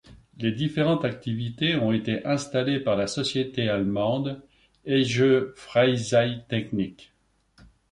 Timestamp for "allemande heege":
3.69-5.51